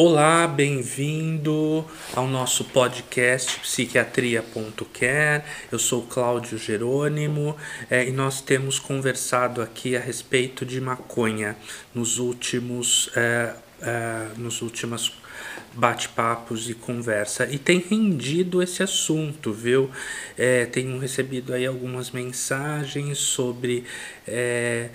Olá, 0.00 0.46
bem-vindo 0.46 1.84
ao 2.14 2.28
nosso 2.28 2.62
podcast 2.66 3.58
psiquiatria.care. 3.58 5.42
Eu 5.72 5.78
sou 5.80 6.02
Cláudio 6.02 6.56
Jerônimo 6.56 7.56
é, 7.90 8.06
e 8.06 8.12
nós 8.12 8.40
temos 8.40 8.78
conversado 8.78 9.60
aqui 9.60 9.96
a 9.96 10.00
respeito 10.00 10.64
de 10.64 10.80
maconha 10.80 11.56
nos 11.92 12.20
últimos, 12.20 13.10
é, 13.16 13.56
é, 13.82 14.28
nos 14.36 14.62
últimos 14.62 15.12
bate-papos 15.74 16.70
e 16.70 16.74
conversa 16.74 17.48
e 17.50 17.58
tem 17.58 17.78
rendido 17.80 18.62
esse 18.62 18.82
assunto, 18.82 19.52
viu? 19.52 19.90
É, 20.36 20.64
tenho 20.66 20.96
recebido 20.98 21.52
aí 21.52 21.66
algumas 21.66 22.12
mensagens 22.12 23.18
sobre 23.18 23.84
é, 24.26 24.90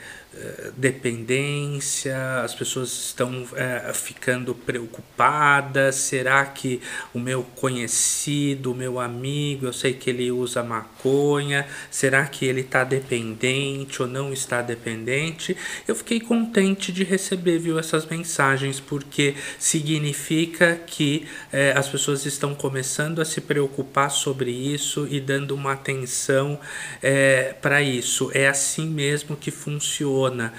dependência, 0.75 2.41
as 2.41 2.55
pessoas 2.55 2.91
estão 2.91 3.45
é, 3.55 3.91
ficando 3.93 4.55
preocupadas. 4.55 5.95
Será 5.95 6.45
que 6.45 6.81
o 7.13 7.19
meu 7.19 7.43
conhecido, 7.43 8.71
o 8.71 8.75
meu 8.75 8.99
amigo, 8.99 9.65
eu 9.65 9.73
sei 9.73 9.93
que 9.93 10.09
ele 10.09 10.31
usa 10.31 10.63
maconha, 10.63 11.67
será 11.91 12.25
que 12.25 12.45
ele 12.45 12.61
está 12.61 12.83
dependente 12.83 14.01
ou 14.01 14.07
não 14.07 14.33
está 14.33 14.61
dependente? 14.61 15.55
Eu 15.87 15.95
fiquei 15.95 16.19
contente 16.19 16.91
de 16.91 17.03
receber 17.03 17.59
viu, 17.59 17.77
essas 17.77 18.05
mensagens, 18.05 18.79
porque 18.79 19.35
significa 19.59 20.75
que 20.75 21.27
é, 21.51 21.73
as 21.75 21.87
pessoas 21.87 22.25
estão 22.25 22.55
começando 22.55 23.21
a 23.21 23.25
se 23.25 23.39
preocupar 23.39 24.09
sobre 24.09 24.51
isso 24.51 25.07
e 25.09 25.19
dando 25.19 25.53
uma 25.53 25.73
atenção 25.73 26.59
é, 27.01 27.53
para 27.61 27.81
isso. 27.81 28.31
É 28.33 28.47
assim 28.47 28.87
mesmo 28.87 29.35
que 29.35 29.51
funciona 29.51 30.22
funciona. 30.23 30.53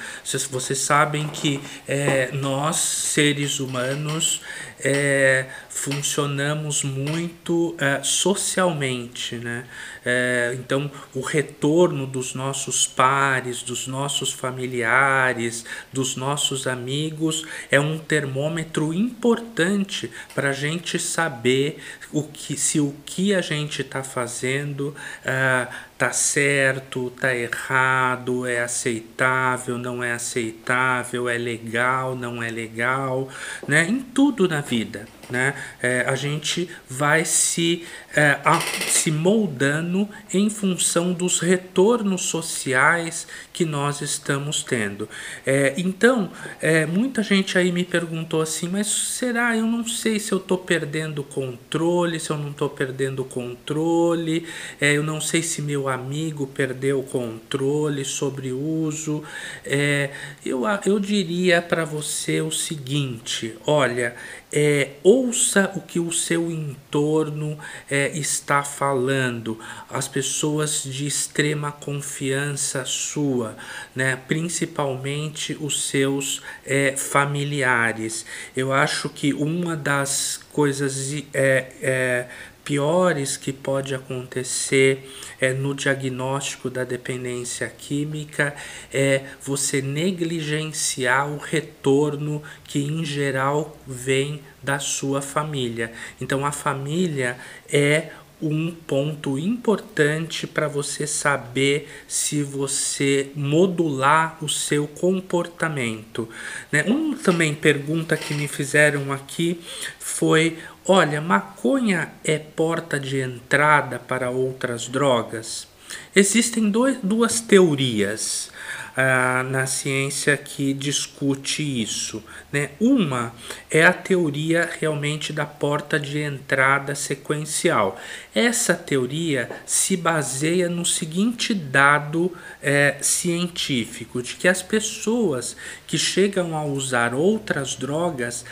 Vocês 0.50 0.78
sabem 0.78 1.28
que 1.28 1.60
é, 1.86 2.30
nós, 2.32 2.76
seres 2.76 3.60
humanos, 3.60 4.42
é, 4.80 5.46
funcionamos 5.84 6.82
muito 6.82 7.76
é, 7.78 8.02
socialmente, 8.02 9.36
né? 9.36 9.66
É, 10.02 10.56
então, 10.58 10.90
o 11.14 11.20
retorno 11.20 12.06
dos 12.06 12.34
nossos 12.34 12.86
pares, 12.86 13.62
dos 13.62 13.86
nossos 13.86 14.32
familiares, 14.32 15.62
dos 15.92 16.16
nossos 16.16 16.66
amigos 16.66 17.44
é 17.70 17.78
um 17.78 17.98
termômetro 17.98 18.94
importante 18.94 20.10
para 20.34 20.50
a 20.50 20.52
gente 20.54 20.98
saber 20.98 21.78
o 22.10 22.22
que, 22.22 22.56
se 22.56 22.80
o 22.80 22.94
que 23.04 23.34
a 23.34 23.42
gente 23.42 23.82
está 23.82 24.02
fazendo 24.02 24.88
uh, 24.88 25.74
tá 25.98 26.12
certo, 26.12 27.10
tá 27.10 27.34
errado, 27.34 28.46
é 28.46 28.62
aceitável, 28.62 29.76
não 29.76 30.02
é 30.02 30.12
aceitável, 30.12 31.28
é 31.28 31.36
legal, 31.36 32.16
não 32.16 32.42
é 32.42 32.50
legal, 32.50 33.28
né? 33.68 33.86
Em 33.86 34.00
tudo 34.00 34.48
na 34.48 34.62
vida 34.62 35.06
né? 35.30 35.54
É, 35.82 36.04
a 36.06 36.14
gente 36.14 36.68
vai 36.88 37.24
se, 37.24 37.84
é, 38.14 38.38
a, 38.44 38.60
se 38.88 39.10
moldando 39.10 40.08
em 40.32 40.48
função 40.48 41.12
dos 41.12 41.40
retornos 41.40 42.22
sociais 42.22 43.26
que 43.52 43.64
nós 43.64 44.00
estamos 44.00 44.62
tendo. 44.62 45.08
É, 45.46 45.74
então, 45.76 46.30
é, 46.60 46.86
muita 46.86 47.22
gente 47.22 47.56
aí 47.56 47.70
me 47.70 47.84
perguntou 47.84 48.40
assim, 48.40 48.68
mas 48.68 48.86
será? 48.86 49.56
Eu 49.56 49.66
não 49.66 49.86
sei 49.86 50.18
se 50.18 50.32
eu 50.32 50.38
estou 50.38 50.58
perdendo 50.58 51.22
controle, 51.22 52.18
se 52.18 52.30
eu 52.30 52.38
não 52.38 52.50
estou 52.50 52.68
perdendo 52.68 53.24
controle, 53.24 54.46
é, 54.80 54.92
eu 54.92 55.02
não 55.02 55.20
sei 55.20 55.42
se 55.42 55.62
meu 55.62 55.88
amigo 55.88 56.46
perdeu 56.46 57.02
controle 57.02 58.04
sobre 58.04 58.52
uso. 58.52 59.22
É, 59.64 60.10
eu, 60.44 60.62
eu 60.84 60.98
diria 60.98 61.62
para 61.62 61.84
você 61.84 62.40
o 62.40 62.50
seguinte: 62.50 63.54
olha, 63.66 64.16
é, 64.56 64.90
ouça 65.02 65.72
o 65.74 65.80
que 65.80 65.98
o 65.98 66.12
seu 66.12 66.48
entorno 66.48 67.58
é, 67.90 68.16
está 68.16 68.62
falando, 68.62 69.58
as 69.90 70.06
pessoas 70.06 70.84
de 70.84 71.08
extrema 71.08 71.72
confiança 71.72 72.84
sua, 72.84 73.56
né, 73.96 74.14
principalmente 74.28 75.58
os 75.60 75.88
seus 75.88 76.40
é, 76.64 76.96
familiares. 76.96 78.24
Eu 78.56 78.72
acho 78.72 79.08
que 79.08 79.34
uma 79.34 79.76
das 79.76 80.40
coisas 80.52 81.12
é, 81.34 81.72
é 81.82 82.28
piores 82.64 83.36
que 83.36 83.52
pode 83.52 83.94
acontecer 83.94 85.08
é, 85.40 85.52
no 85.52 85.74
diagnóstico 85.74 86.70
da 86.70 86.82
dependência 86.82 87.68
química 87.68 88.54
é 88.92 89.22
você 89.42 89.82
negligenciar 89.82 91.28
o 91.28 91.36
retorno 91.36 92.42
que 92.64 92.82
em 92.82 93.04
geral 93.04 93.76
vem 93.86 94.40
da 94.62 94.78
sua 94.78 95.20
família. 95.20 95.92
Então 96.20 96.46
a 96.46 96.50
família 96.50 97.36
é 97.70 98.08
um 98.48 98.70
ponto 98.70 99.38
importante 99.38 100.46
para 100.46 100.68
você 100.68 101.06
saber 101.06 101.88
se 102.06 102.42
você 102.42 103.30
modular 103.34 104.38
o 104.42 104.48
seu 104.48 104.86
comportamento. 104.86 106.28
Né? 106.70 106.84
Uma 106.84 107.16
também 107.16 107.54
pergunta 107.54 108.16
que 108.16 108.34
me 108.34 108.46
fizeram 108.46 109.12
aqui 109.12 109.60
foi: 109.98 110.58
olha, 110.86 111.20
maconha 111.20 112.12
é 112.22 112.38
porta 112.38 113.00
de 113.00 113.18
entrada 113.20 113.98
para 113.98 114.30
outras 114.30 114.88
drogas? 114.88 115.66
Existem 116.14 116.70
dois, 116.70 116.98
duas 117.02 117.40
teorias 117.40 118.50
ah, 118.96 119.42
na 119.42 119.66
ciência 119.66 120.36
que 120.36 120.72
discute 120.72 121.62
isso. 121.82 122.22
Né? 122.52 122.70
Uma 122.80 123.34
é 123.70 123.84
a 123.84 123.92
teoria 123.92 124.68
realmente 124.80 125.32
da 125.32 125.44
porta 125.44 125.98
de 125.98 126.20
entrada 126.20 126.94
sequencial. 126.94 127.98
Essa 128.34 128.74
teoria 128.74 129.50
se 129.66 129.96
baseia 129.96 130.68
no 130.68 130.84
seguinte 130.84 131.52
dado 131.52 132.32
é, 132.62 132.96
científico: 133.00 134.22
de 134.22 134.34
que 134.34 134.46
as 134.46 134.62
pessoas 134.62 135.56
que 135.86 135.98
chegam 135.98 136.56
a 136.56 136.64
usar 136.64 137.14
outras 137.14 137.74
drogas 137.74 138.44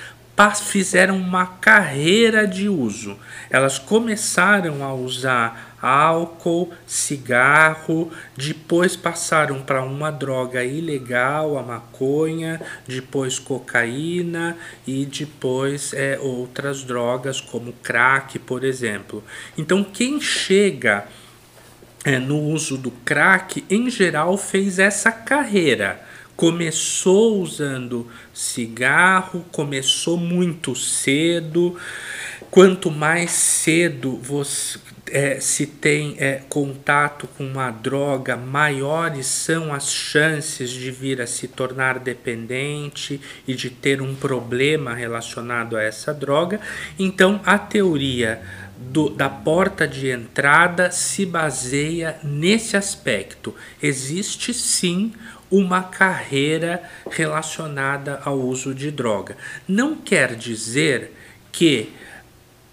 fizeram 0.65 1.17
uma 1.17 1.47
carreira 1.47 2.47
de 2.47 2.69
uso. 2.69 3.17
Elas 3.51 3.79
começaram 3.79 4.83
a 4.83 4.93
usar 4.93 5.77
álcool, 5.81 6.73
cigarro, 6.87 8.11
depois 8.37 8.97
passaram 8.97 9.63
para 9.63 9.83
uma 9.83 10.11
droga 10.11 10.65
ilegal, 10.65 11.59
a 11.59 11.63
maconha, 11.63 12.61
depois 12.87 13.39
cocaína 13.39 14.57
e 14.87 15.05
depois 15.05 15.93
é, 15.93 16.19
outras 16.21 16.83
drogas 16.83 17.41
como 17.41 17.73
crack, 17.83 18.39
por 18.39 18.65
exemplo. 18.65 19.23
Então, 19.59 19.83
quem 19.85 20.21
chega 20.21 21.07
é, 22.05 22.19
no 22.19 22.39
uso 22.39 22.79
do 22.79 22.91
crack, 22.91 23.65
em 23.69 23.91
geral, 23.91 24.37
fez 24.39 24.79
essa 24.79 25.11
carreira 25.11 26.12
começou 26.43 27.41
usando 27.41 28.09
cigarro, 28.35 29.47
começou 29.53 30.17
muito 30.17 30.75
cedo. 30.75 31.79
Quanto 32.51 32.91
mais 32.91 33.31
cedo 33.31 34.17
você 34.21 34.77
é, 35.07 35.39
se 35.39 35.67
tem 35.67 36.17
é, 36.19 36.41
contato 36.49 37.29
com 37.39 37.45
uma 37.45 37.71
droga, 37.71 38.37
maiores 38.37 39.27
são 39.27 39.73
as 39.73 39.93
chances 39.93 40.71
de 40.71 40.91
vir 40.91 41.21
a 41.21 41.29
se 41.29 41.47
tornar 41.47 42.01
dependente 42.01 43.21
e 43.47 43.55
de 43.55 43.71
ter 43.71 44.03
um 44.03 44.15
problema 44.17 44.95
relacionado 44.95 45.77
a 45.77 45.83
essa 45.83 46.13
droga. 46.13 46.61
Então, 46.99 47.41
a 47.45 47.57
teoria 47.57 48.43
do, 48.77 49.09
da 49.09 49.29
porta 49.29 49.87
de 49.87 50.11
entrada 50.11 50.91
se 50.91 51.25
baseia 51.25 52.17
nesse 52.25 52.77
aspecto. 52.77 53.55
Existe 53.81 54.53
sim 54.53 55.13
uma 55.53 55.83
carreira 55.83 56.83
relacionada 57.11 58.21
ao 58.25 58.39
uso 58.39 58.75
de 58.75 58.91
droga. 58.91 59.37
Não 59.69 59.95
quer 59.95 60.35
dizer 60.35 61.15
que 61.53 61.93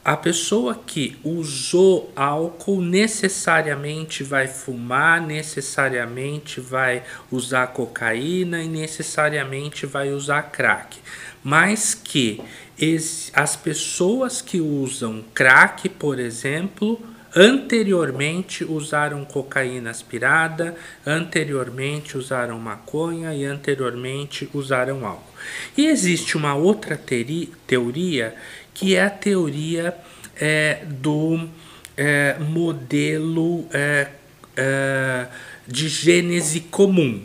a 0.04 0.16
pessoa 0.16 0.82
que 0.88 1.20
usou 1.24 2.12
álcool 2.16 2.82
necessariamente 2.82 4.24
vai 4.24 4.48
fumar, 4.48 5.22
necessariamente 5.22 6.62
vai 6.62 7.04
usar 7.30 7.68
cocaína 7.68 8.64
e 8.64 8.68
necessariamente 8.68 9.86
vai 9.86 10.12
usar 10.12 10.44
crack, 10.44 10.98
mas 11.44 11.94
que 11.94 12.42
as 13.34 13.56
pessoas 13.58 14.42
que 14.42 14.62
usam 14.62 15.24
crack, 15.34 15.90
por 15.90 16.18
exemplo, 16.18 17.00
anteriormente 17.36 18.64
usaram 18.64 19.24
cocaína 19.26 19.90
aspirada, 19.90 20.76
anteriormente 21.06 22.18
usaram 22.18 22.60
maconha 22.60 23.34
e 23.34 23.46
anteriormente 23.46 24.50
usaram 24.54 25.06
álcool. 25.06 25.34
E 25.78 25.88
existe 25.88 26.36
uma 26.38 26.56
outra 26.56 27.00
teoria 27.68 28.36
que 28.74 28.96
é 28.96 29.04
a 29.04 29.10
teoria 29.10 29.96
é, 30.40 30.84
do 30.86 31.50
é, 31.98 32.38
modelo 32.40 33.66
é, 33.74 34.08
é 34.56 35.28
de 35.68 35.88
gênese 35.88 36.62
comum. 36.62 37.22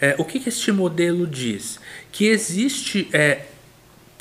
É, 0.00 0.16
o 0.18 0.24
que, 0.24 0.40
que 0.40 0.48
este 0.48 0.72
modelo 0.72 1.26
diz? 1.26 1.78
Que 2.10 2.26
existe 2.26 3.08
é, 3.12 3.46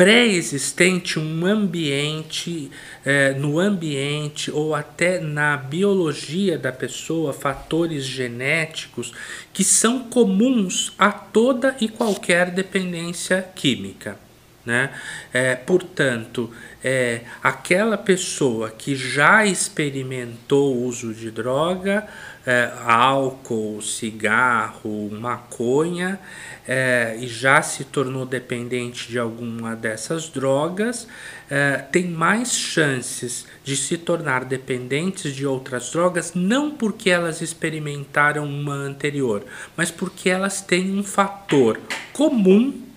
pré-existente 0.01 1.19
um 1.19 1.45
ambiente, 1.45 2.71
é, 3.05 3.33
no 3.33 3.59
ambiente 3.59 4.49
ou 4.49 4.73
até 4.73 5.19
na 5.19 5.55
biologia 5.55 6.57
da 6.57 6.71
pessoa, 6.71 7.31
fatores 7.31 8.03
genéticos 8.03 9.13
que 9.53 9.63
são 9.63 9.99
comuns 9.99 10.91
a 10.97 11.11
toda 11.11 11.75
e 11.79 11.87
qualquer 11.87 12.49
dependência 12.49 13.47
química. 13.53 14.17
Né? 14.65 14.89
É, 15.31 15.53
portanto, 15.53 16.49
é, 16.83 17.21
aquela 17.43 17.95
pessoa 17.95 18.71
que 18.71 18.95
já 18.95 19.45
experimentou 19.45 20.77
o 20.77 20.87
uso 20.87 21.13
de 21.13 21.29
droga, 21.29 22.07
é, 22.45 22.71
álcool, 22.85 23.81
cigarro, 23.81 25.09
maconha 25.11 26.19
é, 26.67 27.15
e 27.19 27.27
já 27.27 27.61
se 27.61 27.83
tornou 27.83 28.25
dependente 28.25 29.09
de 29.09 29.19
alguma 29.19 29.75
dessas 29.75 30.29
drogas, 30.29 31.07
é, 31.49 31.77
tem 31.91 32.07
mais 32.07 32.55
chances 32.55 33.45
de 33.63 33.75
se 33.75 33.97
tornar 33.97 34.45
dependentes 34.45 35.35
de 35.35 35.45
outras 35.45 35.91
drogas, 35.91 36.33
não 36.33 36.71
porque 36.71 37.09
elas 37.09 37.41
experimentaram 37.41 38.45
uma 38.45 38.73
anterior, 38.73 39.43
mas 39.75 39.91
porque 39.91 40.29
elas 40.29 40.61
têm 40.61 40.97
um 40.97 41.03
fator 41.03 41.79
comum 42.13 42.90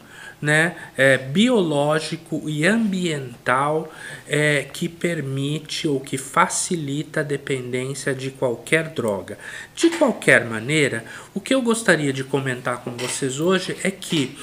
né, 0.45 0.77
é, 0.95 1.17
biológico 1.17 2.49
e 2.49 2.67
ambiental 2.67 3.91
é, 4.29 4.67
que 4.71 4.91
permite 4.91 5.89
ou 5.89 5.99
que 5.99 6.19
facilita 6.19 7.21
a 7.21 7.23
dependência 7.23 8.15
de 8.15 8.31
qualquer 8.31 8.91
droga. 8.91 9.39
De 9.75 9.89
qualquer 9.91 10.45
maneira, 10.45 11.03
o 11.33 11.41
que 11.41 11.55
eu 11.55 11.63
gostaria 11.63 12.13
de 12.13 12.23
comentar 12.23 12.85
com 12.85 12.91
vocês 12.91 13.41
hoje 13.41 13.75
é 13.83 13.91
que 13.91 14.37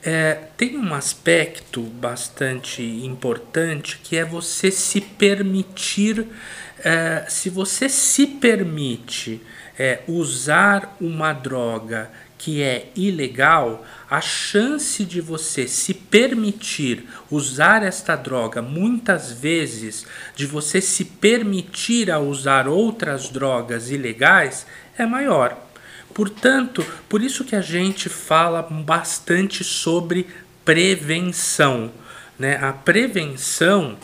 é, 0.00 0.38
tem 0.56 0.78
um 0.78 0.94
aspecto 0.94 1.82
bastante 1.82 2.82
importante 2.82 3.98
que 4.00 4.16
é 4.16 4.24
você 4.24 4.70
se 4.70 5.00
permitir, 5.00 6.24
é, 6.84 7.24
se 7.28 7.50
você 7.50 7.88
se 7.88 8.28
permite 8.28 9.40
é, 9.78 10.00
usar 10.08 10.96
uma 11.00 11.32
droga 11.32 12.10
que 12.36 12.62
é 12.62 12.90
ilegal, 12.94 13.84
a 14.08 14.20
chance 14.20 15.04
de 15.04 15.20
você 15.20 15.66
se 15.66 15.92
permitir 15.92 17.04
usar 17.30 17.82
esta 17.82 18.14
droga 18.14 18.62
muitas 18.62 19.32
vezes, 19.32 20.06
de 20.36 20.46
você 20.46 20.80
se 20.80 21.04
permitir 21.04 22.10
a 22.10 22.18
usar 22.18 22.68
outras 22.68 23.28
drogas 23.28 23.90
ilegais, 23.90 24.66
é 24.96 25.04
maior. 25.04 25.58
Portanto, 26.14 26.84
por 27.08 27.22
isso 27.22 27.44
que 27.44 27.56
a 27.56 27.60
gente 27.60 28.08
fala 28.08 28.62
bastante 28.62 29.64
sobre 29.64 30.26
prevenção. 30.64 31.90
Né? 32.38 32.56
A 32.56 32.72
prevenção 32.72 33.96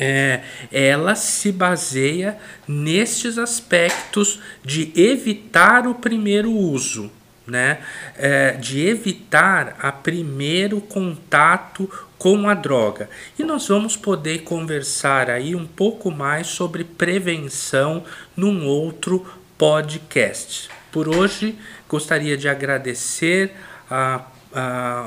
é, 0.00 0.40
ela 0.72 1.14
se 1.14 1.52
baseia 1.52 2.38
nestes 2.66 3.36
aspectos 3.36 4.40
de 4.64 4.90
evitar 4.96 5.86
o 5.86 5.94
primeiro 5.94 6.50
uso 6.50 7.10
né, 7.50 7.78
é, 8.16 8.52
de 8.52 8.86
evitar 8.86 9.76
a 9.80 9.90
primeiro 9.90 10.80
contato 10.80 11.90
com 12.16 12.48
a 12.48 12.54
droga. 12.54 13.10
E 13.38 13.42
nós 13.42 13.66
vamos 13.66 13.96
poder 13.96 14.42
conversar 14.42 15.28
aí 15.28 15.54
um 15.54 15.66
pouco 15.66 16.10
mais 16.10 16.46
sobre 16.46 16.84
prevenção 16.84 18.04
num 18.36 18.66
outro 18.66 19.26
podcast. 19.58 20.70
Por 20.92 21.08
hoje, 21.08 21.58
gostaria 21.88 22.36
de 22.36 22.48
agradecer 22.48 23.52
a 23.90 24.24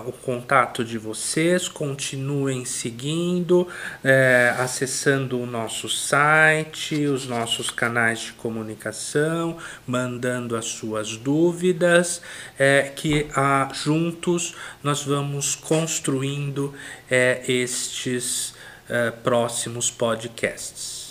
o 0.05 0.11
contato 0.11 0.83
de 0.85 0.97
vocês, 0.97 1.67
continuem 1.67 2.63
seguindo, 2.63 3.67
é, 4.03 4.55
acessando 4.57 5.39
o 5.39 5.45
nosso 5.45 5.89
site, 5.89 7.05
os 7.05 7.27
nossos 7.27 7.69
canais 7.69 8.19
de 8.19 8.33
comunicação, 8.33 9.57
mandando 9.85 10.55
as 10.55 10.65
suas 10.65 11.17
dúvidas, 11.17 12.21
é, 12.57 12.91
que 12.95 13.27
uh, 13.31 13.73
juntos 13.73 14.55
nós 14.81 15.03
vamos 15.03 15.55
construindo 15.55 16.73
é, 17.09 17.43
estes 17.47 18.51
uh, 18.89 19.11
próximos 19.23 19.91
podcasts. 19.91 21.02